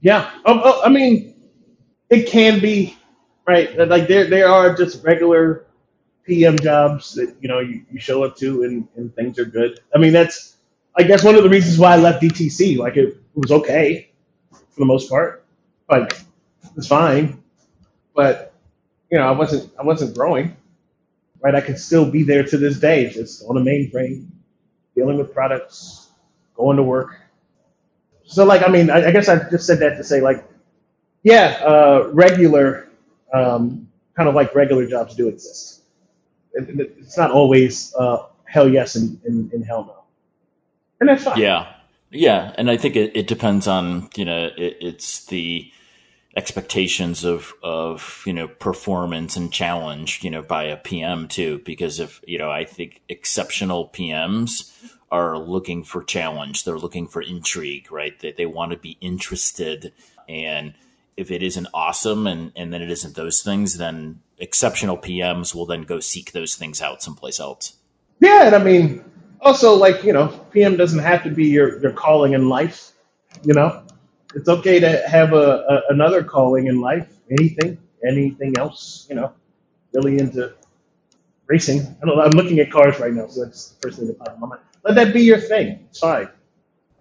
[0.00, 0.30] Yeah.
[0.44, 1.34] Oh, oh, I mean,
[2.10, 2.96] it can be
[3.46, 3.76] right.
[3.88, 5.66] Like there, there are just regular
[6.24, 9.80] PM jobs that you know you, you show up to and, and things are good.
[9.94, 10.56] I mean, that's
[10.96, 12.78] I guess one of the reasons why I left DTC.
[12.78, 14.10] Like it, it was okay
[14.52, 15.44] for the most part.
[15.90, 16.18] Like
[16.76, 17.42] it's fine,
[18.14, 18.54] but
[19.10, 20.56] you know I wasn't I wasn't growing.
[21.40, 21.54] Right.
[21.54, 24.28] I could still be there to this day, just on a mainframe,
[24.96, 26.08] dealing with products,
[26.56, 27.18] going to work
[28.26, 30.44] so like I mean I, I, guess I just said that to say like
[31.22, 32.88] yeah uh, regular
[33.32, 35.82] um, kind of like regular jobs do exist.
[36.52, 40.04] It, it's not always uh, hell yes and, and, and, hell no,
[41.00, 41.38] and that's fine.
[41.38, 41.72] Yeah,
[42.10, 45.70] yeah, and I think it, it depends on you know it, it's the
[46.36, 51.98] expectations of of you know performance and challenge you know by a PM too because
[52.00, 54.72] if you know I think exceptional PMs
[55.10, 56.64] are looking for challenge.
[56.64, 58.18] They're looking for intrigue, right?
[58.18, 59.92] They, they want to be interested.
[60.28, 60.74] And
[61.16, 65.66] if it isn't awesome and, and then it isn't those things, then exceptional PMs will
[65.66, 67.76] then go seek those things out someplace else.
[68.20, 68.46] Yeah.
[68.46, 69.04] And I mean,
[69.40, 72.92] also like, you know, PM doesn't have to be your, your calling in life,
[73.44, 73.82] you know,
[74.34, 77.08] It's okay to have a, a another calling in life.
[77.30, 79.32] Anything, anything else, you know,
[79.92, 80.52] really into
[81.46, 81.80] racing.
[82.02, 84.40] I I'm looking at cars right now, so that's the first thing that popped in
[84.40, 84.62] my mind.
[84.86, 85.80] Let that be your thing.
[85.90, 86.28] It's fine.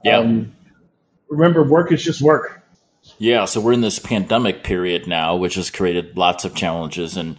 [0.03, 0.17] Yeah.
[0.17, 0.55] Um,
[1.29, 2.63] remember, work is just work.
[3.19, 7.15] Yeah, so we're in this pandemic period now, which has created lots of challenges.
[7.15, 7.37] And,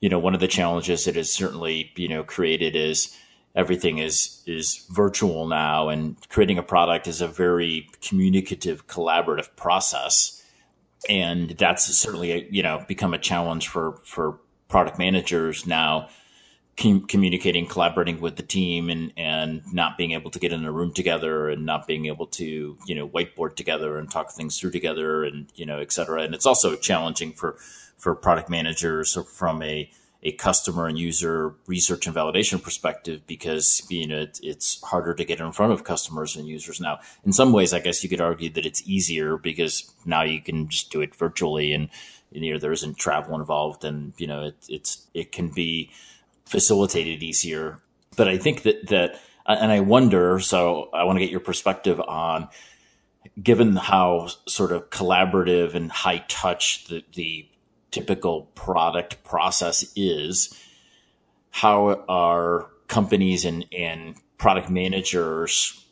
[0.00, 3.16] you know, one of the challenges it has certainly, you know, created is
[3.56, 10.44] everything is is virtual now and creating a product is a very communicative, collaborative process.
[11.08, 14.38] And that's certainly, you know, become a challenge for for
[14.68, 16.10] product managers now
[16.80, 20.72] com- communicating, collaborating with the team, and and not being able to get in a
[20.72, 24.70] room together, and not being able to you know whiteboard together and talk things through
[24.70, 26.22] together, and you know et cetera.
[26.22, 27.56] And it's also challenging for
[27.98, 29.90] for product managers from a
[30.22, 35.24] a customer and user research and validation perspective because you know it, it's harder to
[35.24, 36.98] get in front of customers and users now.
[37.24, 40.68] In some ways, I guess you could argue that it's easier because now you can
[40.68, 41.88] just do it virtually and
[42.32, 45.90] you know there isn't travel involved and you know it, it's it can be
[46.50, 47.80] facilitated easier.
[48.16, 50.40] But I think that that, and I wonder.
[50.40, 52.48] So I want to get your perspective on,
[53.40, 57.48] given how sort of collaborative and high touch the the
[57.92, 60.52] typical product process is,
[61.50, 65.86] how are companies and and product managers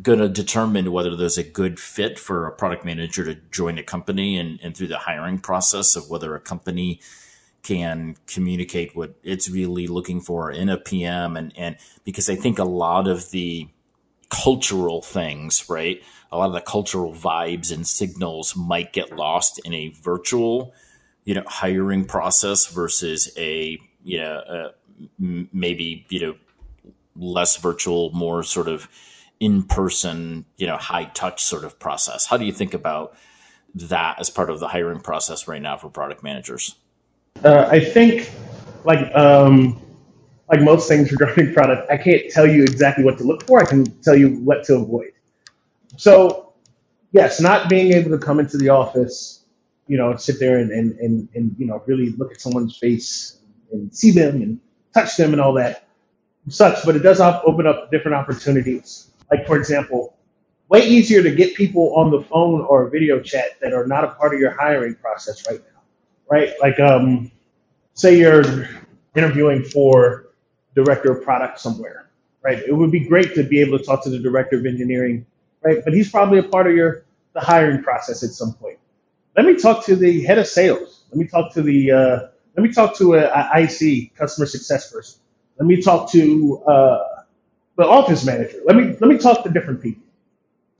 [0.00, 3.82] going to determine whether there's a good fit for a product manager to join a
[3.82, 7.00] company and, and through the hiring process of whether a company
[7.62, 12.58] can communicate what it's really looking for in a PM and and because I think
[12.58, 13.68] a lot of the
[14.30, 16.02] cultural things, right?
[16.30, 20.74] A lot of the cultural vibes and signals might get lost in a virtual,
[21.24, 24.68] you know, hiring process versus a, you know, uh,
[25.18, 26.34] maybe, you know,
[27.16, 28.88] less virtual, more sort of
[29.40, 32.26] in person, you know, high touch sort of process.
[32.26, 33.16] How do you think about
[33.74, 36.74] that as part of the hiring process right now for product managers?
[37.44, 38.30] Uh, I think,
[38.84, 39.80] like um,
[40.50, 43.60] like most things regarding product, I can't tell you exactly what to look for.
[43.60, 45.12] I can tell you what to avoid.
[45.96, 46.54] So,
[47.12, 49.44] yes, not being able to come into the office,
[49.88, 53.38] you know, sit there and, and, and, and you know really look at someone's face
[53.72, 54.60] and see them and
[54.94, 55.88] touch them and all that
[56.50, 56.84] sucks.
[56.84, 59.10] But it does op- open up different opportunities.
[59.30, 60.16] Like for example,
[60.68, 64.08] way easier to get people on the phone or video chat that are not a
[64.08, 65.77] part of your hiring process right now
[66.30, 66.52] right?
[66.60, 67.30] Like, um,
[67.94, 68.68] say you're
[69.16, 70.28] interviewing for
[70.74, 72.10] director of product somewhere,
[72.42, 72.58] right?
[72.58, 75.26] It would be great to be able to talk to the director of engineering,
[75.62, 75.78] right?
[75.84, 78.78] But he's probably a part of your the hiring process at some point.
[79.36, 81.04] Let me talk to the head of sales.
[81.10, 82.18] Let me talk to the uh,
[82.56, 85.20] let me talk to a, IC customer success person.
[85.58, 86.98] Let me talk to uh,
[87.76, 88.58] the office manager.
[88.64, 90.02] Let me let me talk to different people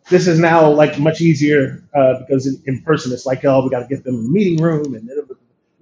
[0.09, 3.71] this is now like much easier uh, because in, in, person it's like oh we
[3.71, 5.09] got to get them in the meeting room and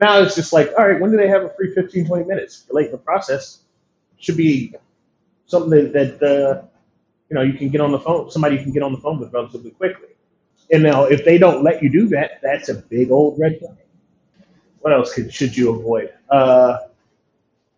[0.01, 2.67] now it's just like all right when do they have a free 15 20 minutes?
[2.71, 3.61] Late in the process
[4.19, 4.75] should be
[5.47, 6.63] something that, that uh,
[7.29, 9.19] you know you can get on the phone somebody you can get on the phone
[9.21, 10.09] with relatively quickly.
[10.71, 13.77] And now if they don't let you do that that's a big old red flag.
[14.81, 16.13] What else could, should you avoid?
[16.31, 16.79] Uh,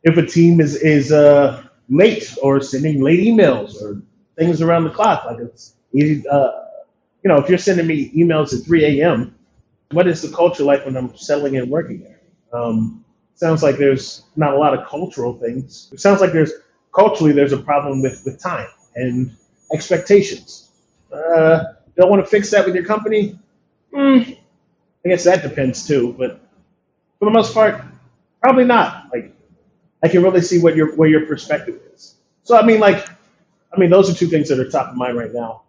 [0.03, 4.03] if a team is is uh, late or sending late emails or
[4.37, 6.65] things around the clock like it's you, uh,
[7.23, 9.35] you know, if you're sending me emails at 3 a.m.,
[9.91, 12.21] what is the culture like when I'm settling and working there?
[12.53, 15.91] Um, sounds like there's not a lot of cultural things.
[15.93, 16.53] It sounds like there's
[16.95, 19.35] culturally there's a problem with, with time and
[19.73, 20.71] expectations.
[21.13, 21.65] Uh,
[21.97, 23.39] don't want to fix that with your company?
[23.93, 24.39] Mm,
[25.05, 26.41] I guess that depends too, but
[27.19, 27.83] for the most part,
[28.43, 29.07] probably not.
[29.13, 29.35] Like,
[30.03, 32.15] I can really see what your where your perspective is.
[32.45, 33.09] So I mean, like,
[33.73, 35.63] I mean, those are two things that are top of mind right now.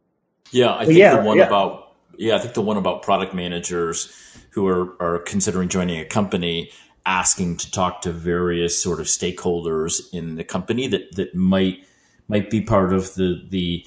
[0.52, 1.48] Yeah, I think yeah, the one yeah.
[1.48, 1.89] about
[2.20, 4.14] yeah, I think the one about product managers
[4.52, 6.72] who are are considering joining a company
[7.06, 11.86] asking to talk to various sort of stakeholders in the company that that might
[12.28, 13.86] might be part of the the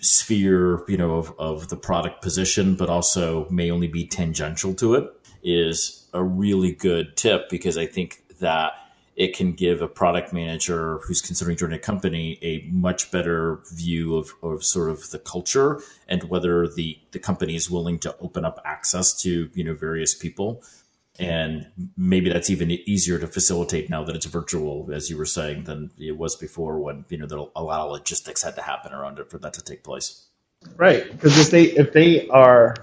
[0.00, 4.94] sphere, you know, of, of the product position, but also may only be tangential to
[4.94, 5.10] it
[5.42, 8.72] is a really good tip because I think that
[9.16, 14.16] it can give a product manager who's considering joining a company a much better view
[14.16, 18.44] of, of sort of the culture and whether the, the company is willing to open
[18.44, 20.62] up access to, you know, various people.
[21.16, 25.64] And maybe that's even easier to facilitate now that it's virtual, as you were saying,
[25.64, 29.20] than it was before when, you know, a lot of logistics had to happen around
[29.20, 30.26] it for that to take place.
[30.76, 31.08] Right.
[31.08, 32.74] Because if they, if they are,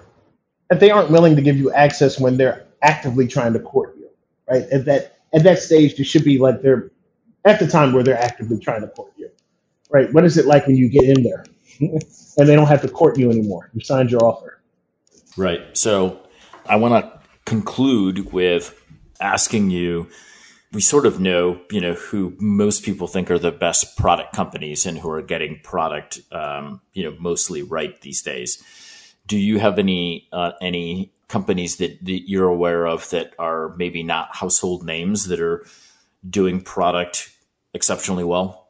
[0.69, 4.09] if they aren't willing to give you access when they're actively trying to court you,
[4.49, 4.63] right?
[4.71, 6.91] If that, at that stage, they should be like they're
[7.45, 9.29] at the time where they're actively trying to court you,
[9.89, 10.13] right?
[10.13, 11.45] What is it like when you get in there
[11.79, 13.69] and they don't have to court you anymore?
[13.73, 14.61] You signed your offer.
[15.37, 15.61] Right.
[15.77, 16.21] So
[16.65, 18.77] I want to conclude with
[19.19, 20.07] asking you
[20.71, 24.85] we sort of know, you know, who most people think are the best product companies
[24.85, 28.63] and who are getting product, um, you know, mostly right these days.
[29.27, 34.03] Do you have any uh, any companies that, that you're aware of that are maybe
[34.03, 35.65] not household names that are
[36.29, 37.31] doing product
[37.73, 38.67] exceptionally well?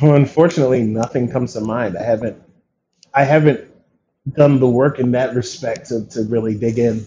[0.00, 1.96] Well, unfortunately, nothing comes to mind.
[1.96, 2.40] I haven't,
[3.14, 3.68] I haven't
[4.36, 7.04] done the work in that respect to, to really dig in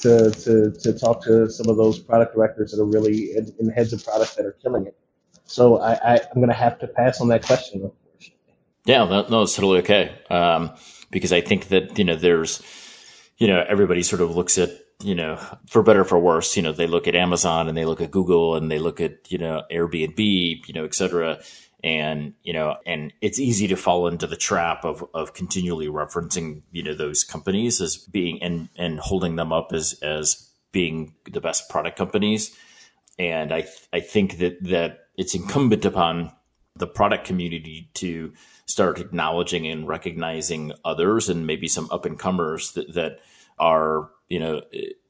[0.00, 3.70] to, to, to talk to some of those product directors that are really in, in
[3.70, 4.96] heads of product that are killing it.
[5.44, 7.90] So I, I, I'm going to have to pass on that question.
[8.84, 10.12] Yeah, no, no it's totally okay.
[10.28, 10.72] Um,
[11.10, 12.60] because I think that, you know, there's,
[13.38, 14.70] you know, everybody sort of looks at,
[15.02, 17.84] you know, for better or for worse, you know, they look at Amazon and they
[17.84, 20.18] look at Google and they look at, you know, Airbnb,
[20.66, 21.40] you know, et cetera.
[21.84, 26.62] And, you know, and it's easy to fall into the trap of, of continually referencing,
[26.72, 31.40] you know, those companies as being and, and holding them up as, as being the
[31.40, 32.56] best product companies.
[33.18, 36.32] And I, I think that, that it's incumbent upon
[36.74, 38.32] the product community to
[38.66, 43.20] start acknowledging and recognizing others and maybe some up and comers that, that
[43.58, 44.62] are, you know,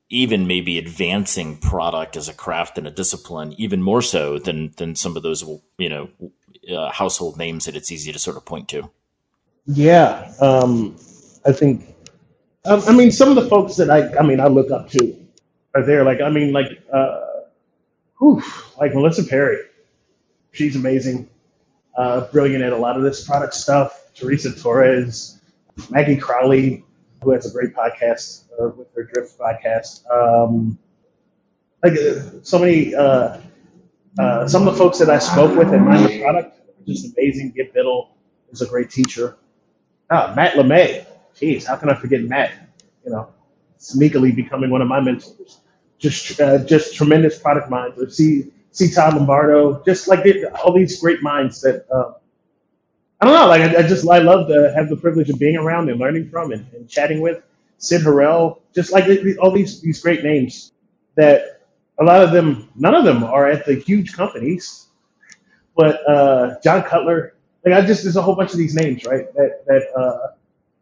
[0.09, 4.95] even maybe advancing product as a craft and a discipline even more so than than
[4.95, 5.43] some of those
[5.79, 6.09] you know
[6.73, 8.89] uh, household names that it's easy to sort of point to.
[9.67, 10.97] Yeah, um,
[11.45, 11.95] I think.
[12.65, 15.17] Um, I mean, some of the folks that I, I mean, I look up to
[15.75, 16.05] are there.
[16.05, 17.21] Like, I mean, like, uh,
[18.19, 18.43] whew,
[18.79, 19.59] like Melissa Perri
[20.57, 21.29] She's amazing,
[21.97, 24.11] uh, brilliant at a lot of this product stuff.
[24.15, 25.41] Teresa Torres,
[25.91, 26.85] Maggie Crowley,
[27.23, 30.09] who has a great podcast uh, with her Drift podcast.
[30.11, 30.79] Um,
[31.83, 32.95] like, uh, so many.
[32.95, 33.39] Uh,
[34.19, 37.53] uh, some of the folks that I spoke with at Mind Product just amazing.
[37.55, 38.17] Gib Biddle
[38.51, 39.37] is a great teacher.
[40.11, 41.05] Ah, Matt LeMay.
[41.35, 42.53] Jeez, how can I forget Matt?
[43.05, 43.33] You know,
[43.79, 45.61] sneakily becoming one of my mentors.
[45.99, 48.01] Just, uh, just tremendous product minds.
[48.01, 48.91] Or see, C.
[48.91, 49.83] Todd Lombardo.
[49.85, 52.13] Just like it, all these great minds that uh,
[53.21, 53.49] I don't know.
[53.49, 56.31] Like I, I, just I love to have the privilege of being around and learning
[56.31, 57.43] from and, and chatting with
[57.79, 58.61] Sid Harrell.
[58.75, 59.07] Just like
[59.41, 60.73] all these these great names
[61.17, 61.63] that
[61.99, 64.87] a lot of them, none of them are at the huge companies
[65.77, 69.33] but uh, John Cutler, like I just there's a whole bunch of these names, right?
[69.35, 70.29] That that uh,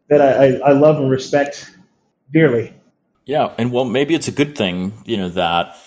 [0.07, 1.69] that I, I love and respect
[2.31, 2.73] dearly.
[3.25, 5.77] Yeah, and well, maybe it's a good thing, you know, that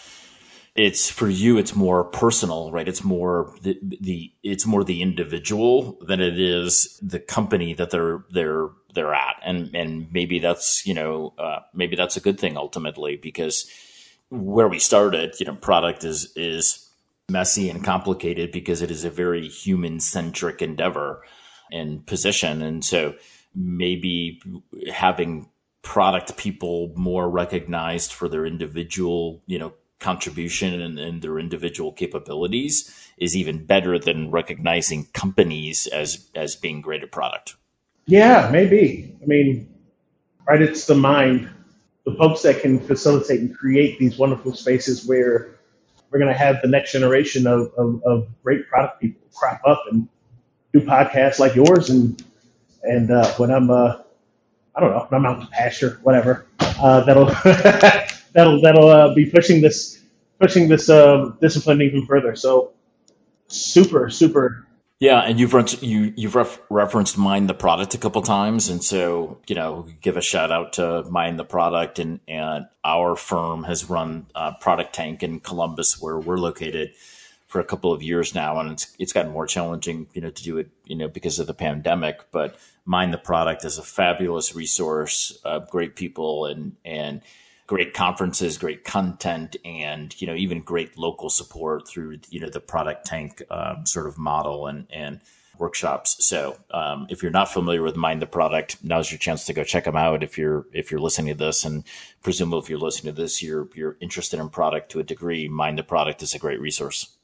[0.79, 1.59] it's for you.
[1.59, 2.87] It's more personal, right?
[2.87, 8.25] It's more the, the it's more the individual than it is the company that they're
[8.31, 12.57] they're they're at, and and maybe that's you know uh, maybe that's a good thing
[12.57, 13.69] ultimately because
[14.31, 16.89] where we started, you know, product is is
[17.29, 21.25] messy and complicated because it is a very human centric endeavor
[21.73, 22.63] and position.
[22.63, 23.17] And so
[23.53, 24.41] maybe
[24.93, 25.51] having
[25.83, 33.11] product people more recognized for their individual, you know, contribution and, and, their individual capabilities
[33.17, 37.57] is even better than recognizing companies as as being great at product.
[38.07, 39.15] Yeah, maybe.
[39.23, 39.69] I mean,
[40.47, 41.51] right, it's the mind,
[42.05, 45.59] the folks that can facilitate and create these wonderful spaces where
[46.11, 49.83] we're going to have the next generation of, of, of, great product people crop up
[49.91, 50.09] and
[50.73, 51.91] do podcasts like yours.
[51.91, 52.23] And
[52.83, 53.97] and uh, when I'm, uh,
[54.75, 57.27] I don't know, when I'm out to pasture, whatever, uh, that'll
[58.33, 60.03] that'll that'll uh, be pushing this
[60.41, 62.37] pushing this uh, discipline even further.
[62.37, 62.73] So
[63.49, 64.67] super super
[65.01, 68.83] yeah, and you've run, you you've ref, referenced Mind the Product a couple times, and
[68.83, 73.63] so you know, give a shout out to Mind the Product, and and our firm
[73.63, 76.95] has run uh, Product Tank in Columbus, where we're located,
[77.47, 80.43] for a couple of years now, and it's it's gotten more challenging, you know, to
[80.43, 82.33] do it, you know, because of the pandemic.
[82.33, 87.23] But Mind the Product is a fabulous resource, uh, great people, and and
[87.69, 92.59] great conferences, great content, and you know even great local support through you know the
[92.59, 95.21] product tank um, sort of model and and
[95.59, 96.17] workshops.
[96.27, 99.65] So um, if you're not familiar with Mind the Product, now's your chance to go
[99.65, 100.25] check them out.
[100.25, 101.85] If you're if you're listening to this, and
[102.23, 105.47] presumably if you're listening to this, you're you're interested in product to a degree.
[105.49, 107.17] Mind the Product is a great resource.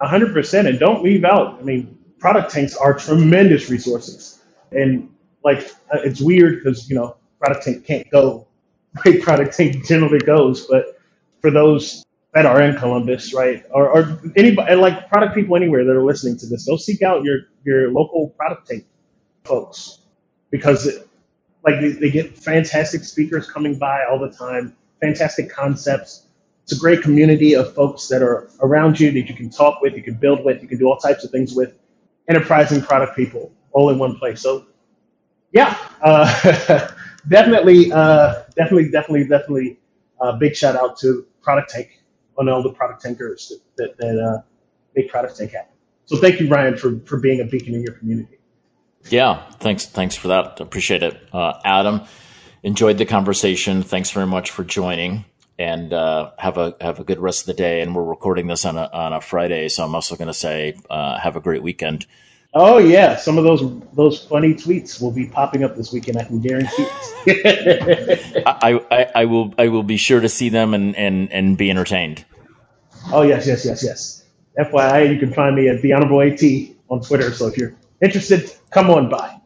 [0.00, 1.60] hundred percent, and don't leave out.
[1.60, 4.40] I mean, product tanks are tremendous resources,
[4.72, 8.46] and like it's weird because you know product tank can't go
[9.04, 10.66] way product tank generally goes.
[10.66, 10.86] But
[11.42, 15.92] for those that are in Columbus, right, or, or anybody like product people anywhere that
[15.96, 18.86] are listening to this, go seek out your your local product tank
[19.44, 19.98] folks
[20.50, 21.08] because it,
[21.64, 26.26] like they, they get fantastic speakers coming by all the time, fantastic concepts.
[26.64, 29.94] It's a great community of folks that are around you that you can talk with,
[29.96, 31.74] you can build with, you can do all types of things with.
[32.28, 34.40] Enterprising product people all in one place.
[34.42, 34.66] So,
[35.52, 36.88] yeah, uh,
[37.28, 39.78] definitely, uh, definitely, definitely, definitely,
[40.20, 42.00] uh, big shout out to Product Tank
[42.38, 44.42] on all the product tankers that that, that uh,
[44.96, 45.72] make Product Tank happen.
[46.06, 48.38] So thank you, Ryan, for for being a beacon in your community.
[49.08, 49.86] Yeah, thanks.
[49.86, 50.60] Thanks for that.
[50.60, 52.02] Appreciate it, uh, Adam.
[52.62, 53.82] Enjoyed the conversation.
[53.82, 55.24] Thanks very much for joining,
[55.58, 57.80] and uh, have a have a good rest of the day.
[57.80, 60.76] And we're recording this on a on a Friday, so I'm also going to say
[60.90, 62.06] uh, have a great weekend.
[62.52, 66.18] Oh yeah, some of those those funny tweets will be popping up this weekend.
[66.18, 66.86] I can guarantee.
[68.44, 71.70] I, I, I will I will be sure to see them and and and be
[71.70, 72.24] entertained.
[73.12, 74.24] Oh yes, yes, yes, yes.
[74.58, 76.42] FYI, you can find me at the Honorable AT
[76.88, 77.32] on Twitter.
[77.32, 79.40] So if you're interested, come on by.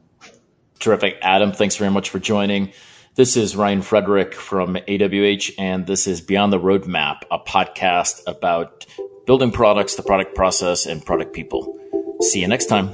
[0.79, 1.53] Terrific, Adam.
[1.53, 2.73] Thanks very much for joining.
[3.17, 8.87] This is Ryan Frederick from AWH, and this is Beyond the Roadmap, a podcast about
[9.27, 11.79] building products, the product process, and product people.
[12.25, 12.89] See you next time.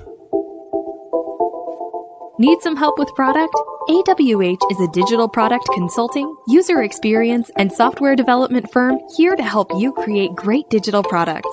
[2.39, 3.55] Need some help with product?
[3.89, 9.71] AWH is a digital product consulting, user experience, and software development firm here to help
[9.77, 11.49] you create great digital products.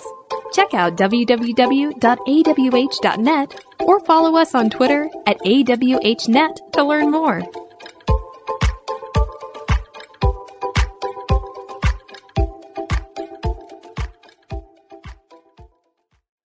[0.53, 1.95] Check out www.awh.net
[3.81, 7.43] or follow us on Twitter at AWHnet to learn more.